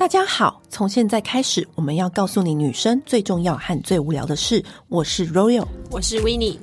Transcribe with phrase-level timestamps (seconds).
[0.00, 4.64] 大家好，从现在开始，我们要告诉你女生最重要和最无聊的事。
[4.88, 6.56] 我是 Royal，我是 Winnie。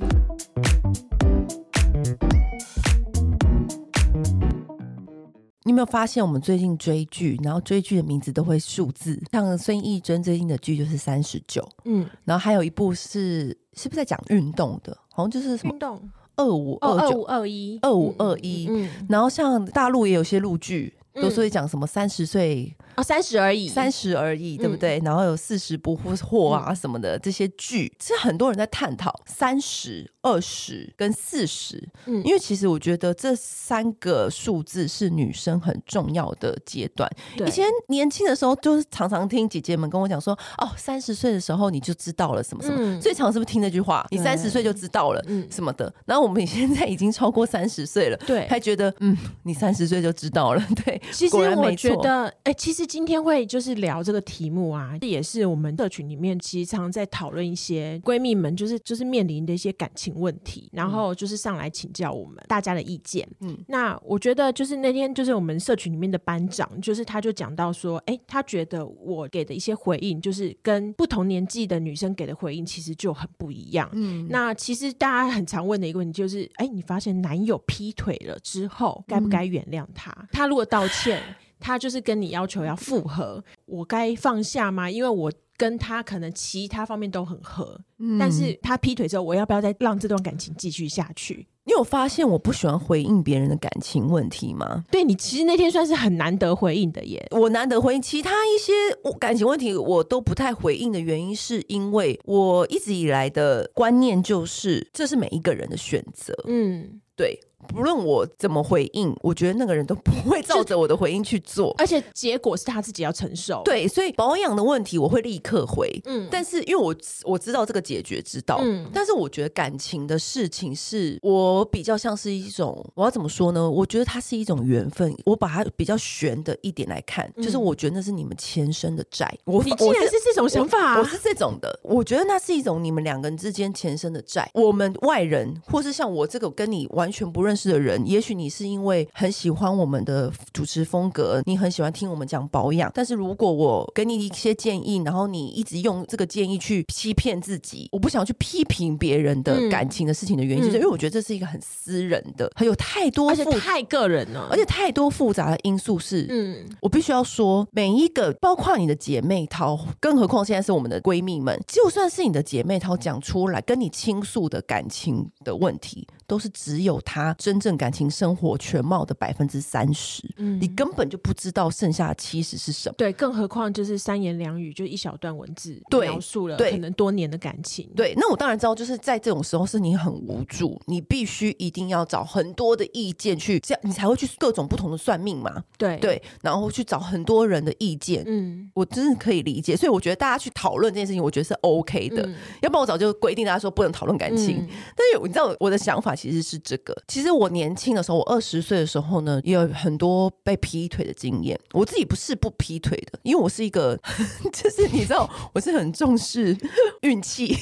[5.62, 14.98] 你有没有发现，我们最近追剧，然后追剧的名字都会数字，像孙艺珍最近的剧就是三十九，嗯，然后还有一部是是不是在讲运动的？
[15.12, 20.92] 好像就是什么运动二五二九二一二五二一，嗯，然后像大陆也有些陆剧。
[21.20, 24.98] 都是会讲什么三十岁啊，三十而已，三十而已，对不对？
[25.00, 37.10] 嗯、然后有四十不惑啊什么的、嗯、这些剧，其实很多人在探讨三十、二十跟四十，嗯，因为其实我觉得这三个数字是女生很重要的阶段。
[37.46, 44.06] 以前年轻的时候，就是常常听姐姐们跟我讲说，哦，三十岁的时候你就知道了什么什么，嗯、最常是不是听那句话？
[44.10, 45.86] 你三十岁就知道了什么的。
[45.86, 51.00] 嗯、然后我们现在已经超过三十岁了，对，还觉得嗯，你三十岁就知道了，对。
[51.10, 63.28] 其实我觉得，哎、欸，其实今天会就是聊这个题目啊，这也是我们社群里面其实常常在讨论一些闺蜜们，就是就是面临的一些感情问题，然后就是上来请教我们大家的意见。
[63.40, 73.88] 嗯，那我觉得就是那天就是我们社群里面的班长，就是他就讲到说，哎、欸，他觉得我给的一些回应，就是跟不同年纪的女生给的回应其实就很不一样。
[73.92, 80.10] 嗯，那其实大家很常问的一个问题就是，哎、欸，你发现男友劈腿了之后，该不该原谅他？
[80.10, 81.22] 嗯、他如果道歉。
[81.60, 84.88] 他就是跟你要求要复合，我该放下吗？
[84.88, 91.46] 因为我跟他可能其他方面都很合，嗯、但是他劈腿之后，我要不要再让这段感情继续下去？
[91.64, 94.84] 你有发现我不喜欢回应别人的感情问题吗？
[94.90, 98.72] 对，你其实那天算是很难得回应的耶，我难得回应，其他一些
[99.18, 106.32] 感情问题我都不太回应的原因，是因为我一直以来的观念就是，这是每一个人的选择。
[106.46, 107.38] 嗯，对。
[107.66, 113.62] 不论我怎么回应，我觉得那个人都不会照着我的回应去做， 而且结果是他自己要承受。
[113.64, 116.00] 对，所以保养的问题我会立刻回。
[116.04, 118.58] 嗯，但是因为我我知道这个解决之道。
[118.62, 123.68] 嗯，但是我觉得感情的事情是我比较像是一种，我要怎么说呢？
[123.68, 125.14] 我觉得它是一种缘分。
[125.24, 129.28] 我把它比较悬的一点来看，嗯、就是我觉得那是你们前生的债。
[129.44, 131.00] 我你竟然是这种想法、啊我？
[131.00, 131.80] 我是这种的。
[131.82, 134.48] 我觉得那是一种你们两个人之间前生的债。
[134.54, 142.90] 我们外人，或是像我这个跟你完全不认识的人，也许你是因为很喜欢我们的主持风格，你很喜欢听我们讲保养。
[142.94, 166.06] 但是如果我给你一些建议，然后你一直用这个建议去欺骗自己，我不想去批评别人的感情的事情的原因，就是因为我觉得这是一个很私人的，还有太多，而且太个人了，而且太多复杂的因素是，嗯，我必须要说，每一个包括你的姐妹淘，更何况现在是我们的闺蜜们，就算是你的姐妹淘讲出来跟你倾诉的感情的问题。
[166.28, 172.94] 都是只有他真正感情生活全貌的百分之三十，嗯，你根本就不知道剩下的七十是什么。
[172.98, 177.88] 对，更何况就是三言两语就一小段文字描述了可能多年的感情。
[177.96, 185.64] 对，对，那我当然知道，就是在这种时候是你很无助，你必须一定要找很多的意见去，这样你才会去各种不同的算命嘛。
[185.78, 188.22] 对对，然后去找很多人的意见。
[188.26, 192.22] 嗯，我真的可以理解，所以我觉得大家去讨论这件事情，我觉得是 OK 的。
[192.26, 194.58] 嗯，要不然我早就规定大家说不能讨论感情。
[194.58, 196.17] 嗯，但是你知道我的想法。
[196.18, 196.92] 其实是这个。
[197.06, 201.58] 其实我年轻的时候，我二十岁的时候呢，也有很多被劈腿的经验。
[201.72, 203.96] 我自己不是不劈腿的，因为我是一个，
[204.52, 206.56] 就是你知道，我是很重视
[207.02, 207.56] 运气。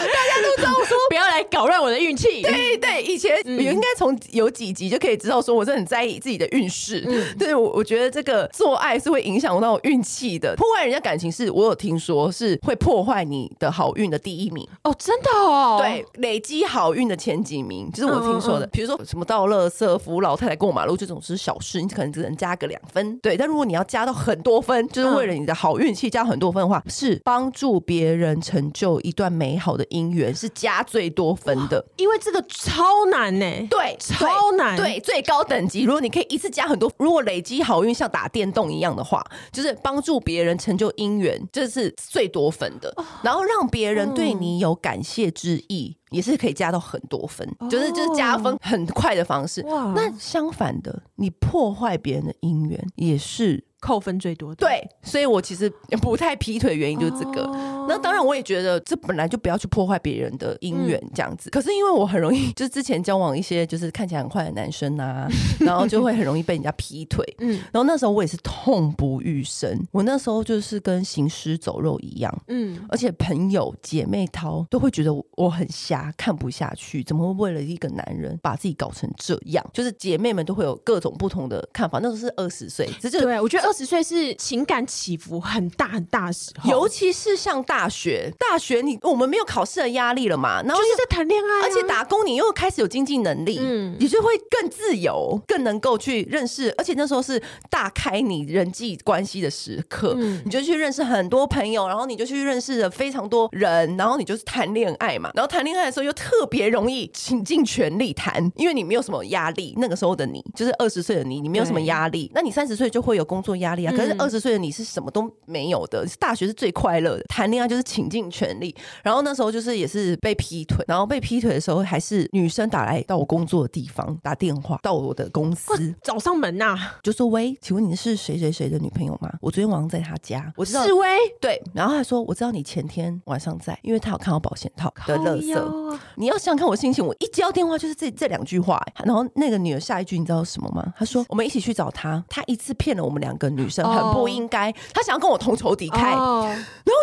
[0.00, 2.42] 大家都知道说不要来搞乱我的运气。
[2.42, 7.04] 对对，以前你应该从有几集就可以知道，说我是很在意自己的运势。
[7.06, 14.66] 嗯，对我我觉得这个做爱是会影响到运气的，破坏人家感情是，我有听说是会破坏你的好运的第一名。
[14.84, 15.78] 哦，真的哦。
[15.80, 18.66] 对，累积好运的前几名，就是我听说的。
[18.68, 23.18] 比如说什么倒垃圾、扶老太太过马路这种是小事，你可能只能加个两分。
[23.18, 31.84] 对，但如果你要加到很多分，就是为了你的好运气加很多分的话，是帮助别人成就一段美好的姻缘，是加最多分的。
[31.96, 35.82] 因为这个超难呢、欸，对，超难，对，最高等级。
[35.82, 42.94] 如果你可以一次加很多，如果累积好运像打电动一样的话，就是帮助别人成就姻缘，这是最多分的。
[43.22, 45.96] 然后让别人对你有感谢之意。
[46.10, 49.60] 也是可以加到很多分，就是就是加分很快的方式。
[49.92, 53.64] 那相反的，你破坏别人的姻缘也是。
[53.86, 55.70] 扣分最多的，对，所以我其实
[56.02, 57.44] 不太劈腿的原因就是这个。
[57.44, 61.48] 哦、那当然，我也觉得这本来就不要去破坏别人的姻缘这样子。
[61.48, 65.28] 嗯、可是因为我很容易， 就是之前交往一些就是看起来很坏的男生啊，
[65.60, 67.24] 然后就会很容易被人家劈腿。
[67.38, 69.80] 嗯，然后那时候我也是痛不欲生。
[69.92, 72.42] 我那时候就是跟行尸走肉一样。
[72.48, 79.64] 嗯，而且朋友姐妹淘都会觉得我很瞎，看不下去，怎么会为了一个男人把自己搞成这样？
[79.72, 82.00] 就是姐妹们都会有各种不同的看法。
[82.02, 83.75] 那时候是二十岁，这就对我觉得二。
[83.76, 129.32] 十岁是情感起伏很大很大的时候，尤其是像大学，大学你我们没有考试的压力了嘛，然后就是在谈恋爱、啊，而且打工你又开始有经济能力，嗯，你就会更自由，更能够去认识，而且那时候是大开你人际关系的时刻，嗯，你就去认识很多朋友，然后你就去认识了非常多人，然后你就是谈恋爱嘛，然后谈恋爱的时候又特别容易倾尽全力谈，因为你没有什么压力，那个时候的你就是二十岁的你，你没有什么压力，那你三十岁就会有工作压力啊，可是二十岁的你是什么都没有的，大学是最快乐的，谈恋爱就是倾尽全力，然后那时候就是也是被劈腿，然后被劈腿的时候还是女生打来到我工作的地方打电话到我的公司找上门呐、啊，就说喂，请问你是谁谁谁的女朋友吗？
[129.40, 131.08] 我昨天晚上在他家，我知道示威
[131.40, 140.94] 对，然后他说我知道你前天晚上在，因为他有看到保险套的垃圾，你要想想看我心情，我一接到电话就是这这两句话，然后那个女的下一句你知道什么吗？
[140.96, 146.54] 她说我们一起去找他，他一次骗了我们两个女生，很不应该，他想要跟我同仇敌忾，然后我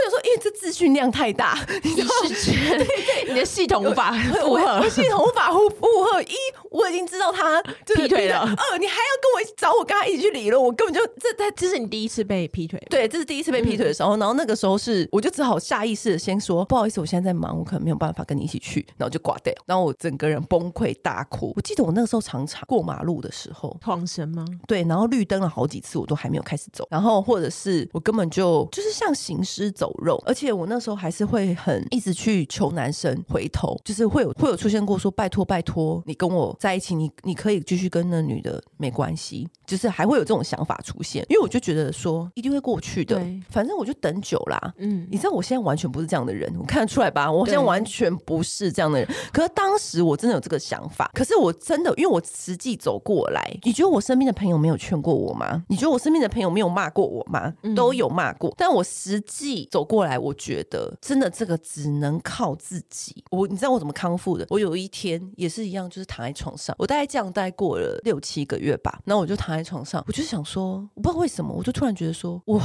[0.05, 2.85] 就说因为这资讯量太大，你是觉得
[3.27, 6.35] 你的系统无法负荷，我系统无法负负荷一，
[6.71, 7.61] 我已经知道他
[7.95, 21.53] 劈腿了，二你还要跟我一起找我跟他一起去理论，我根本就这他这是你第一次被劈腿，对，这是第一次被劈腿的时候，然后那个时候是我就只好下意识的先说不好意思，我现在在忙，我可能没有办法跟你一起去，然后就挂掉，然后我整个人崩溃大哭。
[21.55, 24.45] 我记得我那个时候常常过马路的时候，晃神吗？
[24.67, 43.21] 对，然后绿灯了好几次，我都还没有开始走，然后或者是我根本就就是像行尸走肉，而且我那时候还是会很一直去求男生回头，就是会有会有出现过说拜托拜托你跟我在一起，你你可以继续跟那女的没关系，就是还会有这种想法出现，因为我就觉得说一定会过去的，
[43.51, 44.73] 反正我就等久啦。
[44.77, 47.31] 嗯，你知道我现在完全不是这样的人，我看得出来吧？
[47.31, 55.63] 我现在完全不是这样的人，可是当时我真的有这个想法，可是我真的因为我实际走过来，你觉得我身边的朋友没有劝过我吗？
[55.67, 57.53] 你觉得我身边的朋友没有骂过我吗？
[57.75, 63.23] 都有骂过，但我实际走过来，我觉得真的这个只能靠自己。
[63.29, 64.45] 我你知道我怎么康复的？
[64.49, 72.61] 我有一天也是一样，就是躺在床上，我大概这样待过了六七个月吧，然后我就躺在床上，我就想说，我不知道为什么，我就突然觉得说，我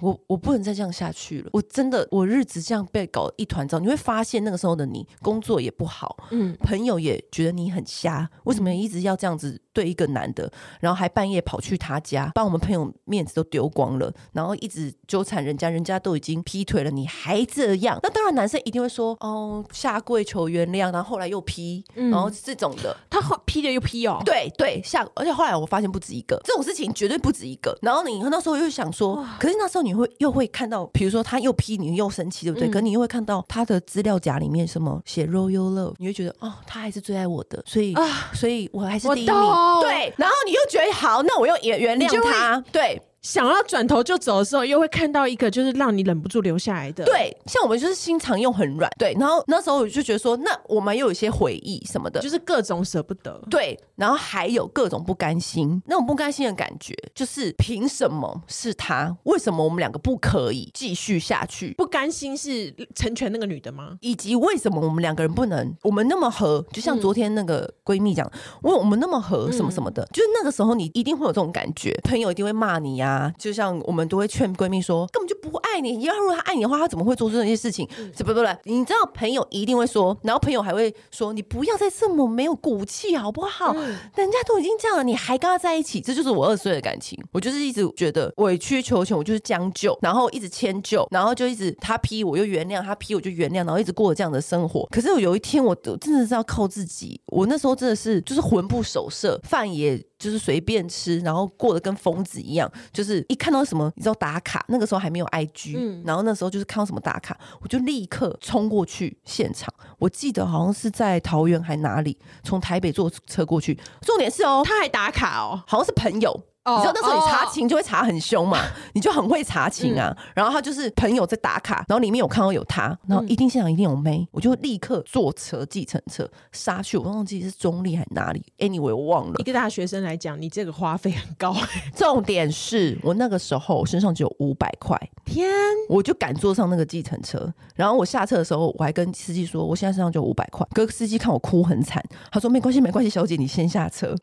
[0.00, 9.60] 我我不能再这样下去了，我真的我日子这样被搞一团糟，你会发现那个时候的你工作也不好，嗯，朋友也觉得你很瞎，为什么一直要这样子？
[9.72, 10.50] 对一个男的，
[10.80, 17.98] 然后还半夜跑去他家，把我们朋友面子都丢光了，然后一直纠缠人家，人家都已经劈腿了，你还这样？
[18.02, 27.76] 那当然，男生一定会说哦，下跪求原谅，然后后来又劈，嗯、然后这种的，他后劈了又劈哦，对对，下，而且后来我发现不止一个，这种事情绝对不止一个。
[27.82, 32.68] 然后你那时候又想说，可是那时候你会又会看到，比如说他又劈你又生气，对不对？
[32.68, 39.60] 嗯、可是你又会看到他的资料夹里面什么写 Royal Love，你会觉得哦，他还是最爱我的，所以啊，所以我还是第一名。
[39.82, 43.00] 对，然后你又觉得好，那我又也原谅他，对。
[43.22, 47.04] 想要转头就走的时候，又会看到一个就是让你忍不住留下来的。
[47.04, 48.90] 对，像我们就是心肠又很软。
[48.98, 53.40] 对，然后那时候我就觉得说，那我们又有一些回忆什么的，就是各种舍不得。
[53.50, 59.14] 对，然后还有各种不甘心，那种不甘心的感觉，就是凭什么是他？
[59.24, 61.74] 为什么我们两个不可以继续下去？
[61.74, 63.98] 不甘心是成全那个女的吗？
[64.00, 65.76] 以及为什么我们两个人不能？
[65.82, 68.30] 我们那么合，就像昨天那个闺蜜讲，
[68.62, 73.70] 我、嗯、我们那么合，什么什么的，嗯、就是那个时候你一定会有这种感觉，朋友一定会骂你呀、啊，就像。
[73.90, 76.02] 我们都会劝闺蜜说，根本就不爱你。
[76.02, 77.88] 要如果他爱你的话，他怎么会做出这些事情？
[78.16, 78.40] 是不不？
[78.64, 83.72] 你知道朋友一定会说，然后朋友还会说，你不要再这么没有骨气好不好？
[83.76, 87.18] 嗯、人家都已经这样了，你还跟他在一起，这就是我二十岁的感情。
[87.32, 94.86] 我就是一直觉得委曲求全，我就是将就，然后一直迁就，然后就一直他批我就原谅，他批我就原谅，然后一直过这样的生活。
[94.90, 97.20] 可是我有一天，我真的是要靠自己。
[97.26, 100.00] 我那时候真的是就是魂不守舍，饭也。
[100.20, 102.70] 就是随便吃，然后过得跟疯子一样。
[102.92, 109.72] 就是一看到什么，你知道打卡，那个时候还没有 IG，嗯，然后那时候就是看到什么打卡，我就立刻冲过去现场。
[109.98, 113.76] 我记得好像是在桃园还哪里，从台北坐车过去。
[114.02, 116.44] 重点是哦，他还打卡哦，好像是朋友。
[116.64, 118.68] Oh, 你知道那时候你查情就会查很凶嘛，oh.
[118.92, 120.14] 你就很会查情啊。
[120.14, 126.98] 嗯、然后他就是朋友在打卡，然后里面有看到有他，然后一定现场一定有妹，我就立刻坐车计程车杀去。
[126.98, 129.36] 我忘记是中立还是哪里，anyway 我忘了。
[129.38, 131.56] 一个大学生来讲，你这个花费很高。
[131.96, 135.50] 重点是我那个时候身上只有五百块，天，
[135.88, 137.50] 我就敢坐上那个计程车。
[137.74, 140.66] 然后我下车的时候，我还跟司机说，我现在身上就五百块。
[140.74, 144.14] 可是司机看我哭很惨，他说没关系没关系，小姐你先下车。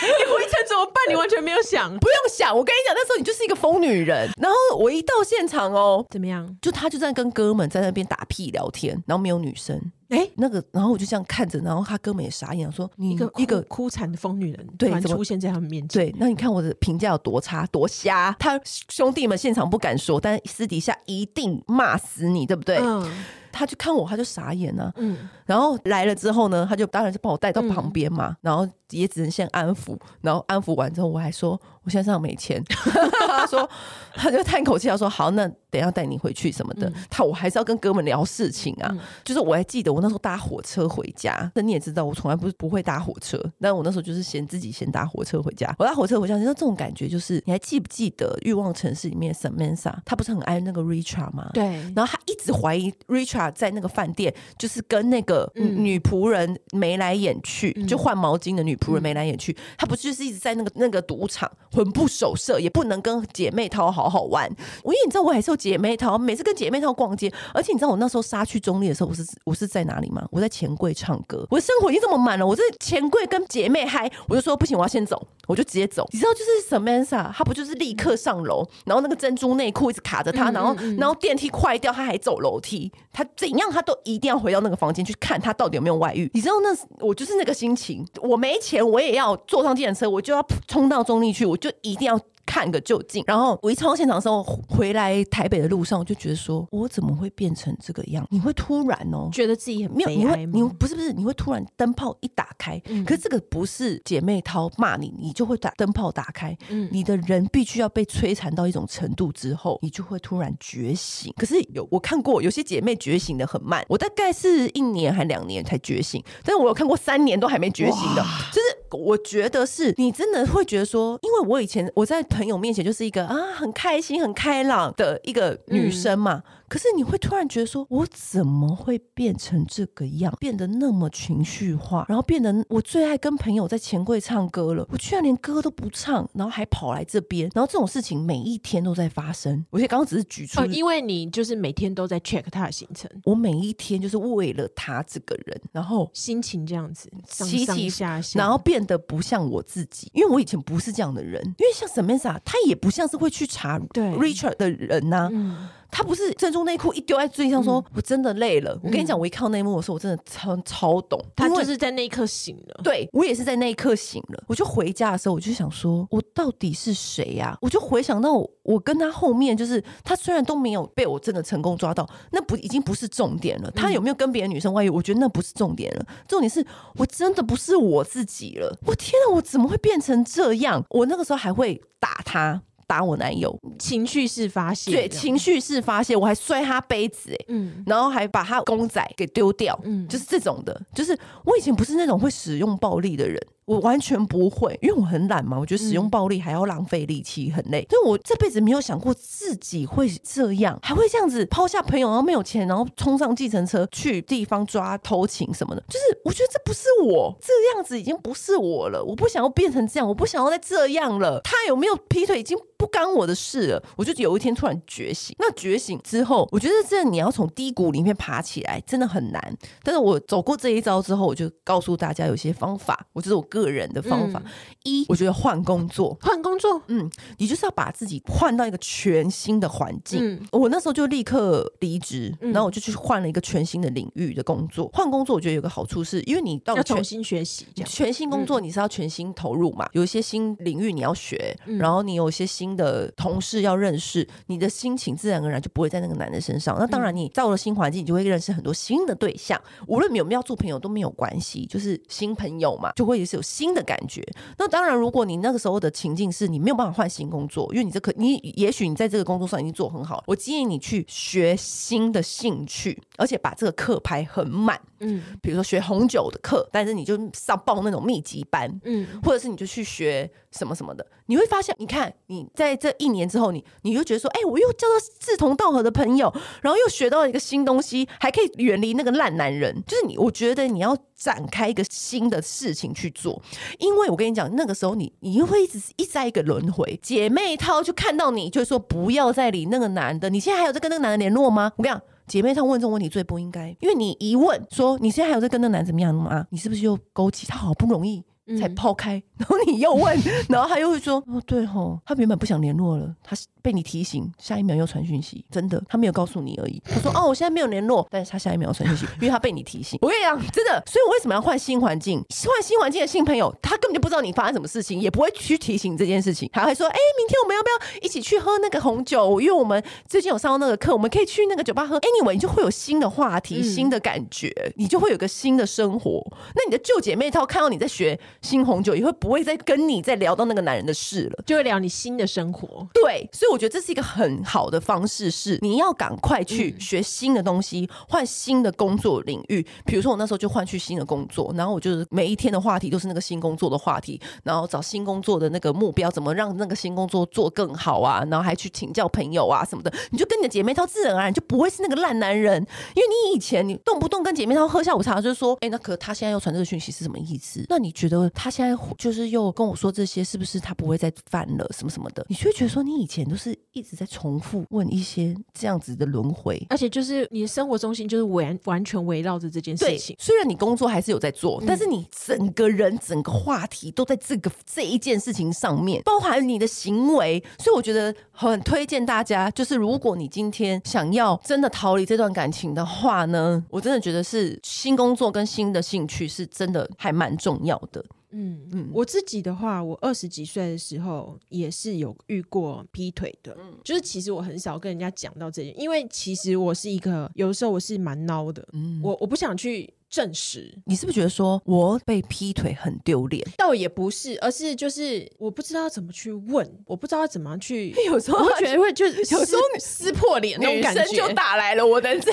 [0.00, 0.94] 你回程怎么办？
[1.08, 2.56] 你完全没有想，不用想。
[2.56, 4.30] 我跟你讲，那时候你就是一个疯女人。
[4.40, 6.56] 然后我一到现场哦，怎么样？
[6.62, 9.76] 就他就在跟哥们在那边打屁聊天，然后没有女生。
[10.10, 16.02] 哎、欸，那个，然后我就这样看着，然后他哥们也傻眼，说：“你一个一个哭惨的疯女人，对，怎么出现在他们面前？
[16.02, 18.34] 对，那你看我的评价有多差，多瞎。
[18.38, 23.08] 他兄弟们现场不敢说，但私底下一定骂死你，对不对？”嗯
[23.52, 24.92] 他就看我，他就傻眼了、啊。
[24.96, 32.62] 嗯，然后来了之后呢，他就当然是把我带到旁边嘛，嗯、然后也只能先安抚，然后安抚完之后，我还说我现在身上没钱。
[32.64, 33.68] 他说，
[34.14, 36.88] 他就叹口气，他说好，那等一下带你回去什么的。
[36.88, 38.88] 嗯、他我还是要跟哥们聊事情啊。
[38.92, 45.74] 嗯、就是我还记得我那时候搭火车回家，那你也知道我从来不是不会搭火车，但我那时候就是先自己先搭火车回家。
[45.78, 51.50] 我搭火车回家，你知道这种感觉就是，你还记不记得《欲望城市》里面 Samantha，他不是很爱那个 Richard 吗？
[51.54, 51.64] 对，
[51.94, 53.39] 然后他一直怀疑 Richard。
[53.48, 59.56] 在那个饭店，就是跟那个女仆人眉来眼去，嗯、就换毛巾的女仆人眉来眼去。
[59.78, 64.50] 她、嗯、不就是一直在那个那个赌场魂不守舍，也不能跟姐妹淘好好玩。
[64.82, 67.32] 我因为你知道，我还是有姐妹淘，每次跟姐妹淘逛街。
[67.54, 70.26] 而且你知道，我那时候杀去中立的时候，我是我是在哪里吗？
[70.32, 71.46] 我在钱柜唱歌。
[71.50, 76.08] 我的生活已经这么满了，我在钱柜跟姐妹嗨，我就说不行，我要先走，我就直接走。
[76.12, 86.30] 你知道，就是 Samantha，她不就是立刻上楼，然后那个珍珠内裤一直卡着她，然后然后电梯快掉，她还走楼梯，她怎样他都一定要回到那个房间去看他到底有没有外遇。
[86.34, 92.20] 你知道，那我就是那个心情，我没钱，我也要坐上计程车，我就要冲到中立去，我就一定要。
[92.50, 98.26] 看个究竟，然后我一冲到现场的时候，回来台北的路上，我就觉得说，我怎么会变成这个样？
[98.28, 111.32] 你会突然哦，觉得自己很没有，你会，你不是不是，你会突然灯泡一打开，嗯、可是这个不是姐妹淘骂你，你就会打灯泡打开，嗯，你的人必须要被摧残到一种程度之后，你就会突然觉醒。
[111.36, 118.79] 可是有我看过有些姐妹觉醒的很慢，我大概是一年还两年才觉醒，但是我有看过三年都还没觉醒的，就是。
[118.90, 126.42] 我觉得是你真的会觉得说，因为我以前我在朋友面前就是一个啊很开心、很开朗的一个女生嘛。
[126.44, 139.66] 嗯可是你会突然觉得说，我怎么会变成这个样，变得那么情绪化，然后变得我最爱跟朋友在钱柜唱歌了，我居然连歌都不唱，然后还跑来这边，然后这种事情每一天都在发生。
[139.70, 154.04] 我觉得刚刚只是举出，因为你就是每天都在 check 他的行程，我每一天就是为了他这个人，然后心情这样子起起下下，然后变得不像我自己，因为我以前不是这样的人，因为像 Samantha，他也不像是会去查对。
[154.12, 155.30] Richard 的人呐、啊。
[155.32, 158.78] 嗯他不是珍珠内裤一丢在地上，说我真的累了。
[158.82, 161.20] 我跟你讲，我一看到那一幕的时候，我真的超超懂。
[161.34, 162.80] 他就是在那一刻醒了。
[162.82, 164.44] 对，我也是在那一刻醒了。
[164.46, 167.56] 我就回家的时候，我就想说，我到底是谁呀？
[167.60, 168.32] 我就回想到
[168.62, 173.70] 我跟他后面，就是他虽然都没有被我真的成功抓到，那不已经不是重点了。
[173.72, 174.88] 他有没有跟别的女生外遇？
[174.88, 176.06] 我觉得那不是重点了。
[176.28, 176.64] 重点是
[176.96, 178.78] 我真的不是我自己了。
[178.86, 180.84] 我天啊，我怎么会变成这样？
[180.90, 182.62] 我那个时候还会打他。
[182.90, 193.40] 打我男友，情绪式发泄，对，情绪式发泄，我还摔他杯子，哎，嗯，然后还把他公仔给丢掉，嗯，就是这种的，就是我以前不是那种会使用暴力的人。
[193.64, 195.58] 我完全不会，因为我很懒嘛。
[195.58, 197.86] 我觉得使用暴力还要浪费力气，很累。
[197.88, 205.82] 所以我这辈子没有想过自己会这样，还会这样子抛下朋友，然后没有钱，然后冲上计程车去地方抓偷情什么的。
[205.88, 209.04] 就是我觉得这不是我，这样子已经不是我了。
[209.04, 211.40] 我不想要变成这样，我不想要再这样了。
[211.44, 213.82] 他有没有劈腿已经不干我的事了。
[213.96, 219.56] 我就有一天突然觉醒，那觉醒之后，我觉得这你要从低谷里面爬起来真的很难。
[219.84, 223.06] 但是我走过这一招之后，我就告诉大家有些方法。
[223.12, 224.50] 我觉得我个人的方法，嗯、
[224.84, 230.20] 一，我觉得换工作，换工作，嗯，你就是要把自己换到一个全新的环境。
[230.22, 234.88] 嗯、我那时候就立刻离职，然后我就去换了一个全新的领域的工作。
[234.92, 246.76] 换工作，我觉得有个好处是，因为你到要重新学习，全新工作你是要全新投入嘛，嗯、有一些新领域你要学，嗯、然后你有一些新的同事要认识，你的心情自然而然就不会在那个男的身上。
[246.78, 254.22] 那当然，你到了新环境，你就会认识很多新的对象，无论你有没有做朋友都没有关系，就是新朋友嘛，就会是有新的感觉。
[254.58, 264.78] 那当然，如果你那个时候的情境是你没有办法换新工作，因为你这可你也许你在这个工作上已经做很好，我建议你去学新的兴趣，而且把这个课排很满。
[265.02, 276.30] 嗯，比如说学红酒的课，但是你就上报那种密集班，嗯，或者是你就去学什么什么的，你会发现，你看你在这一年之后，你你就觉得说，哎、欸，我又交到志同道合的朋友，
[276.60, 283.40] 然后又学到一个新东西，还可以远离那个烂男人，就是你，我觉得你要展开一个新的事情去做，
[283.78, 291.70] 因为我跟你讲，那个时候你你又会一直一再一个轮回，姐妹淘就看到你，就说不要再理那个男的，你现在还有在跟那个男的联络吗？
[291.76, 292.02] 我跟你讲。
[292.26, 296.46] 姐妹她问这种问题最不应该，因为你一问说你现在还有在跟那男怎么样吗？
[296.50, 298.24] 你是不是又勾起他好不容易
[298.56, 300.16] 才抛开，嗯、然后你又问，
[300.48, 306.82] 然后他又会说哦对吼，他原本不想联络了，他被你提醒，下一秒又传讯息，真的，他没有告诉你而已。
[306.84, 309.98] 他说哦，我现在没有联络，但是他下一秒传讯息，因为他被你提醒。
[310.02, 312.24] 我跟你讲，真的，所以我为什么要换新环境？
[312.46, 319.40] 换新环境的新朋友，他根本就不知道你发生什么事情，也不会去提醒这件事情，还会说，哎、欸，明天我们要不要一起去喝那个红酒？
[319.40, 321.98] 因为我们最近有上到那个课，我们可以去那个酒吧喝。
[322.00, 326.24] Anyway，你就会有新的话题、新的感觉，你就会有个新的生活。
[326.54, 332.86] 那你的旧姐妹套看到你在学新红酒，也会不会再跟你再聊到那个男人的事了，就会聊你新的生活。
[332.92, 339.66] 对，所以我觉得这是一个很好的方式，是你要赶快去学新的东西，换新的工作领域。
[339.84, 348.24] 比如说我那时候就换去新的工作，然后我就是每一天的话题都是那个新工作的话题，然后找新工作的那个目标，怎么让那个新工作做更好啊？
[348.30, 349.92] 然后还去请教朋友啊什么的。
[350.10, 352.60] 你就跟你的姐妹淘自然而然就不会是那个烂男人，
[352.94, 357.64] 因为你以前你动不动跟姐妹淘喝下午茶，就是说，哎，那可他现在又传这个讯息是什么意思？
[357.68, 362.24] 那你觉得他现在就是又跟我说这些，是不是他不会再犯了什么什么的？
[362.28, 370.14] 你就会觉得说，你以前都是一直在重复问一些这样子的轮回，而且就是你的生活中心就是完完全围绕着这件事情。
[370.18, 377.42] 虽然你工作还是有在做，但是你整个人整个话题都在这个这一件事情上面，包含你的行为。
[377.58, 388.04] 所以我觉得很推荐大家，就是如果你今天想要真的逃离这段感情的话呢，我真的觉得是新工作跟新的兴趣是真的还蛮重要的。
[388.32, 399.92] 嗯嗯，我自己的话，我二十几岁的时候也是有遇过劈腿的，嗯，就是其实我很少跟人家讲到这些，因为其实我是一个有的时候我是蛮孬的，嗯，我我不想去。
[400.10, 403.46] 证实，你是不是觉得说我被劈腿很丢脸？
[403.56, 407.90] 倒也不是，而是就是我不知道怎么去问，我不知道怎么去。
[408.06, 412.28] 有时候我觉得会就有时候撕破脸那种感觉，就打来了，我的 你是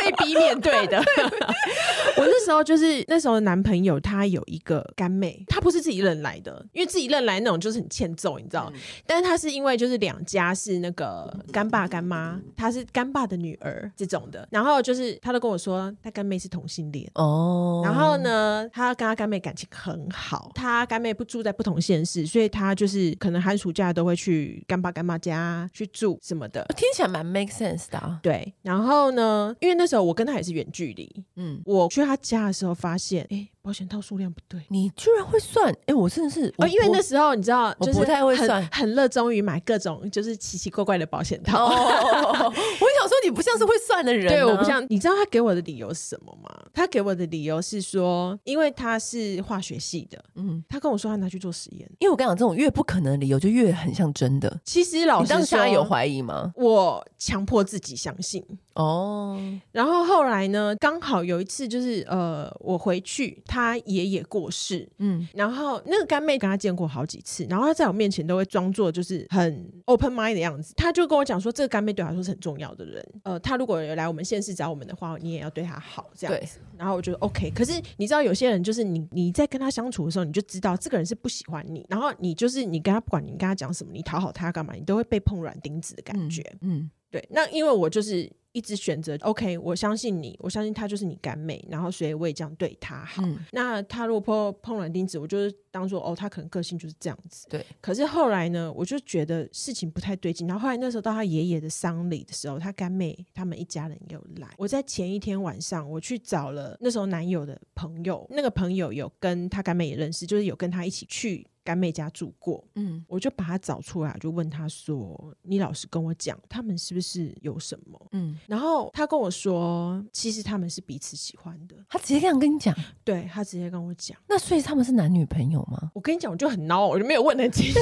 [0.00, 0.98] 被逼面对的。
[2.18, 8.72] 我那时候就是那时候的男朋友，他有一个干妹，他不是自己认来的，因为自己认来那种就是很欠揍，你知道？
[8.74, 16.48] 嗯、但是他是因为就是两家是那个干爸干妈，他是干爸的女儿这种的，然后就是他都跟我说他干妹是。
[16.56, 28.18] 同性恋哦，然后呢，他跟他干妹感情很好，他干妹不住在不同县市，所以他就是可能寒暑假都会去干爸干妈家去住什么的，听起来蛮 make sense 的啊。
[28.22, 33.48] 对，然后呢，因为那时候我跟他也是远距离，嗯，我去他家的时候发现，哎。
[33.66, 35.68] 保险套数量不对，你居然会算？
[35.72, 41.64] 哎、欸，我真的是哦，因为那时候你知道，我不太会算，很热衷于买各种就是奇奇怪怪的保险套。
[41.64, 44.86] 哦，我想说，你不像是会算的人、啊，对，我不像。
[44.88, 46.48] 你知道他给我的理由是什么吗？
[46.72, 51.90] 他给我的理由是说，因为他是化学系的，嗯，他跟我说他拿去做实验。
[51.98, 54.60] 因为我跟你讲，这种越不可能的理由就越很像真的。
[54.64, 56.52] 其实老师当下有怀疑吗？
[56.54, 59.38] 我强迫自己相信哦。
[59.72, 64.36] 然后后来呢，刚好有一次就是呃，我回去，他爷爷过。
[64.36, 76.58] 过世，嗯，然后那个干妹跟他见过好几次，然后他在我面前都会装作就是很 open mind 的样子，他就跟我讲说，这个干妹对他说是很重要的人，呃，他如果有来我们县市找我们的话，你也要对他好，这样子。
[76.76, 87.26] 然后我觉得 OK，可是你知道有些人就是你你在跟他相处的时候，你就知道这个人是不喜欢你，然后你就是你跟他不管你跟他讲什么，你讨好他干嘛，你都会被碰软钉子的感觉，嗯，嗯对。
[87.30, 88.30] 那因为我就是。
[88.52, 93.22] 一直选择 OK，我相信你，我相信他就是你干妹，然后所以我也这样对他好。
[93.22, 97.46] 嗯、那他如果碰碰软钉子，我就是当做哦，他可能个性就是这样子。
[97.50, 97.64] 对。
[97.82, 100.46] 可是后来呢，我就觉得事情不太对劲。
[100.46, 104.48] 然后后来那时候到他爷爷的丧礼的时候，他干妹他们一家人有来。
[104.56, 111.46] 我在前一天晚上，我去找了那时候男友的朋友，那个朋友有跟他干妹也认识，就是有跟他一起去。
[111.66, 124.16] 干妹家住过，嗯，我就把他找出来，就问他说：“你老实跟我讲，他们是不是有什么？”嗯，然后他跟我说：“其实他们是彼此喜欢的。”他直接这样跟你讲，对，他直接跟我讲。
[124.28, 125.60] 那所以他们是男女朋友
[125.94, 127.80] 我跟你讲，我就很孬，我就没有问得清楚。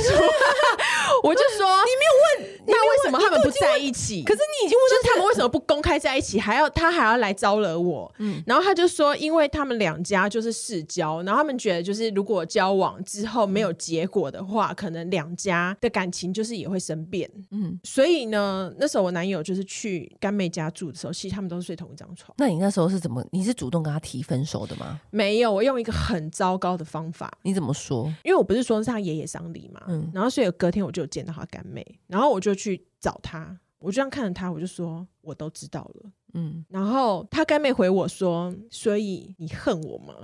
[1.23, 4.23] 我就说你没有问，那为什么他们不在一起？
[4.25, 8.13] 可是你已经问，就是他们为什么不公开在一起，还要他还要来招惹我？
[8.19, 17.31] 嗯，然后他就说，因为他们两家就是世交，然后他们觉得就是如果交往之后没有结果的话，可能两家的感情就是也会生变。
[17.51, 22.35] 嗯，所以呢，那时候我男友就是去干妹家住的时候，其实他们都是睡同一张床。
[22.39, 23.25] 那你那时候是怎么？
[23.31, 25.01] 你是主动跟他提分手的吗？
[25.11, 27.31] 没有，我用一个很糟糕的方法。
[27.43, 28.13] 你怎么说？
[28.25, 36.11] 因为我不是说是他爷爷丧礼嘛，嗯，然后所以隔天我就见到他干妹，然后我就去找他，我就这样看着他，我就说我都知道了。
[36.37, 40.15] 嗯，然后他干妹回我说：“所以你恨我吗？”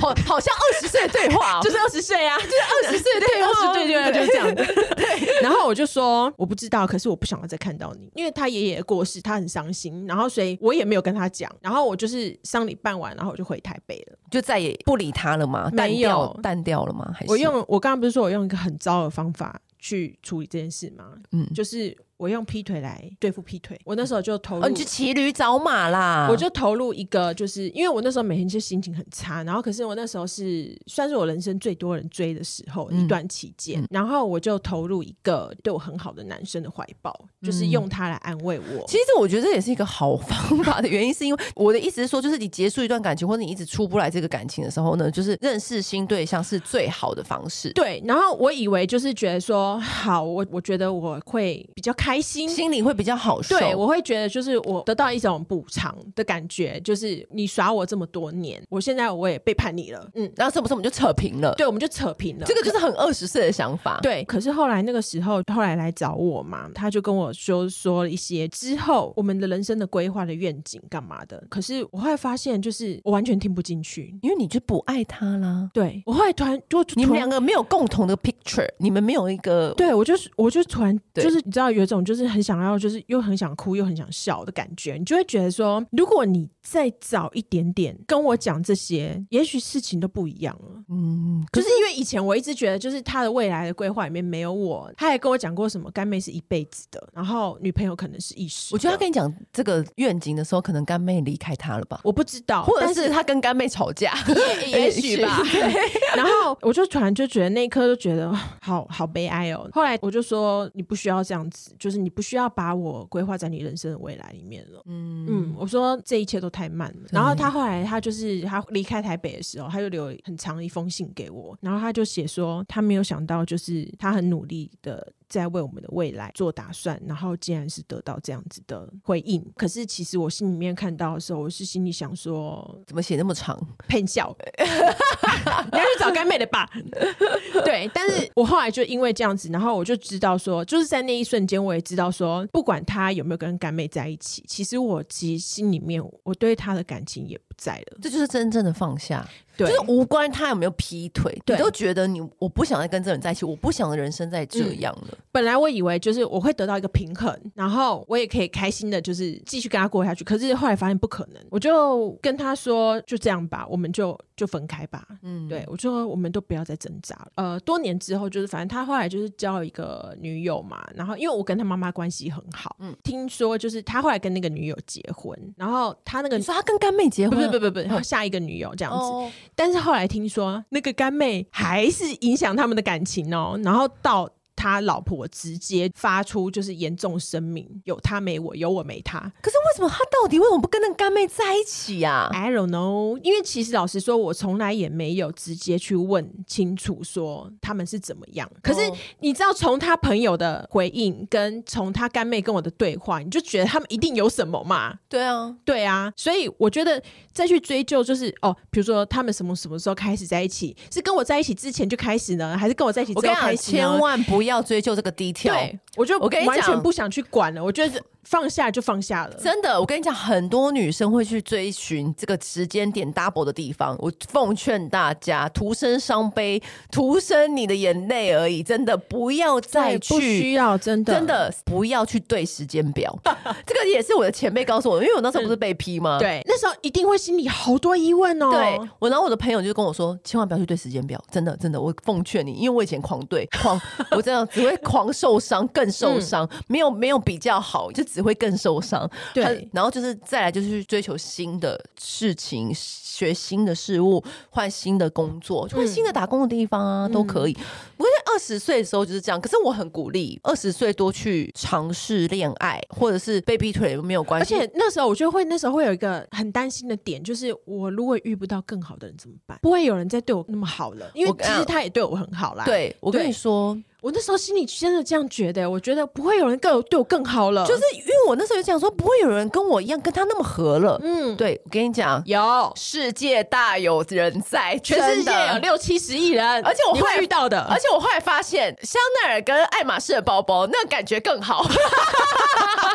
[0.00, 2.54] 好，好像二十岁的对话， 就是二十岁啊，就是
[2.86, 4.64] 二十岁的对话，对对对，就是这样的。
[4.94, 15.68] 对，然后我就说我不知道，可是我不想要再看到你，因为他爷爷过世，他很伤心，然后所以我也没有跟他讲，然后我就是丧礼办完，然后我就回台北了，就再也不理他了吗？
[15.72, 17.10] 没有，淡掉了吗？
[17.12, 19.60] 还是我用我刚刚不是说我用一个很糟的方法？
[19.86, 21.16] 去处理这件事吗？
[21.30, 21.96] 嗯，就是。
[22.18, 26.28] 我用劈腿来对付劈腿，我那时候就投入，哦、你去骑驴找马啦！
[26.30, 38.86] 我就投入一个，就是因为我那时候每天就心情很差，然后可是我那时候是算是我人生最多人追的时候、嗯、一段期间，嗯、然后我就投入一个对我很好的男生的怀抱，嗯、就是用他来安慰我。
[38.86, 47.72] 其实我觉得这也是一个好方法的原因，是因为我的意思是说，就是你结束一段感情，或者你一直出不来这个感情的时候呢，就是认识新对象是最好的方式。
[47.72, 52.86] 对，然后我以为就是觉得说，好，我我觉得我会比较开心，心里。
[52.86, 61.52] 会比较好受，对，我会觉得就是我得到一种补偿的感觉，就是你耍我这么多年，我现在我也背叛你了，嗯，然后是不是我们就扯平了？
[61.56, 63.98] 对，我们就扯平了，这个就是很二十岁的想法。
[64.02, 75.68] 对，可是后来那个时候，后来来找我嘛，他就跟我说说了一些之后我们的人生的规划的愿景干嘛的，可是我后来发现，就是我完全听不进去，因为你就不爱他啦。
[75.74, 82.76] 对，我后来突然就你们两个没有共同的 picture，你们没有一个，对我就是我就突然就是你知道有一种就是很想要。
[82.76, 90.82] 就是又很想哭又很想笑的感觉，你就会觉得说，如果你再早一点点跟我讲这些，也许事情都不一样了。
[90.90, 98.74] 嗯，可是因为以前我一直觉得，就是他的未来的规划里面没有我，他还跟我讲过什么干妹是一辈子的，然后女朋友可能是一时。
[98.74, 102.00] 我觉得他跟你讲这个愿景的时候，可能干妹离开他了吧？
[102.04, 104.12] 我不知道，或者是他跟干妹吵架，
[104.68, 105.40] 也许吧。
[106.14, 108.30] 然后我就突然就觉得那一刻就觉得
[108.60, 109.66] 好好悲哀哦。
[109.72, 112.66] 后来我就说，你不需要这样子，就是你不需要把。
[112.66, 114.82] 把我规划在你人生的未来里面了。
[114.86, 117.08] 嗯嗯，我说这一切都太慢了。
[117.12, 125.12] 然后他后来他就是他离开台北的时候，他就留很长一封信给我，然后他就写说他没有想到，就是他很努力的。
[125.28, 129.44] 在为我们的未来做打算，然后竟然是得到这样子的回应。
[129.56, 133.58] 可是其实我心里面看到的时候，我是心里想说，怎么写那么长？
[133.88, 136.68] 骗笑，你要去找干妹的吧？
[137.64, 147.98] 对，但是我后来就因为这样子，然后我就知道说，就是在那一瞬间，我也知道说，不管他有没有跟干妹在一起，其实我其实心里面我对他的感情也不在了。
[148.00, 149.26] 这就是真正的放下。
[149.56, 155.08] 对就是无关他有没有劈腿，对你都觉得你我不想再跟这人在一起，我不想的人生再这样了。
[155.12, 155.18] 嗯。
[155.32, 160.22] 本来我以为就是我会得到一个平衡，然后我也可以开心的，就是继续跟他过下去。
[160.24, 165.06] 可是后来发现不可能，我就跟他说就这样吧，我们就就分开吧。
[165.22, 167.32] 嗯，对，我说我们都不要再挣扎了。
[167.36, 178.98] 呃，多年之后，就是反正他后来就是交了一个女友嘛，然后因为我跟他妈妈关系很好，嗯，听说就是他后来跟那个女友结婚，然后他那个你说他跟干妹结婚，不不不不，然后下一个女友这样子。
[178.98, 184.30] 哦但是后来听说，那个干妹还是影响他们的感情哦，然后到。
[184.56, 189.20] 他老婆直接发出就是严重声明，有他没我，有我没他。
[189.42, 193.20] 可是为什么他到底为什么不跟那个干妹在一起呀、啊？I don't know。
[193.22, 198.50] 因为其实老实说，我从来也没有直接去问清楚说他们是怎么样。
[198.62, 198.80] 可是
[199.20, 204.94] 你知道，从他朋友的回应跟从他干妹跟我的对话，你就觉得他们一定有什么嘛？
[205.08, 206.10] 对啊，对啊。
[206.16, 210.74] 所以我觉得再去追究，就是哦，比如说他们什么什么时候开始在一起？
[210.90, 213.70] 是跟我在一起之前就开始呢，还是跟我在一起之后开始？
[213.70, 214.45] 千万不要。
[214.46, 217.62] 要追究这个 detail，对，我就我跟你讲，完全不想去管了。
[217.62, 218.02] 我觉得。
[218.26, 219.78] 放下就放下了，真的。
[219.78, 223.96] 我跟你讲，很多女生会去追寻这个时间点 double 的地方。
[224.00, 226.60] 我奉劝大家，徒生伤悲，
[226.90, 228.62] 徒生你的眼泪而已。
[228.62, 233.16] 真的不要再去，不需要，真的，真的不要去对时间表。
[233.64, 236.18] 这个也是我的前辈告诉我的，因为我那时候不是被批吗？
[236.18, 238.50] 对，那时候一定会心里好多疑问哦。
[238.50, 249.08] 对，我然后我的朋友就跟我说，千万不要去对时间表，真的，真的，我奉劝你，因为我以前狂对狂， 我这样只会狂受伤，更受伤，嗯、没有没有比较好，就只会更受伤。
[249.34, 257.52] 对，然后就是再来就是去追求新的事情，学新的事物，换新的工作，换新的打工的地方啊，嗯、都可以。
[257.52, 264.54] 不过在二十岁的时候就是这样，可是我很鼓励二十岁多去尝试恋爱，或者是被劈腿没有关系。
[264.54, 269.58] 而且那时候我就会，那时候会有一个很担心的点，就是我如果遇不到更好的人怎么办？
[269.60, 272.64] 不会有人再对我那么好了，因为其实他也对我很好啦。
[272.64, 273.76] 对，我跟你说。
[274.06, 280.96] 我那时候心里真的这样觉得，我觉得不会有人更对我更好了，就是因为我那时候就讲说，不会有人跟我一样跟他那么合了。
[281.02, 282.72] 嗯，对，我跟你讲，有。
[282.76, 291.66] 世界大有人在，全世界有六七十亿人，而且我会遇到的，而且我后来发现，香奈儿跟爱马仕的包包，那个感觉更好。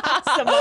[0.35, 0.51] 什么？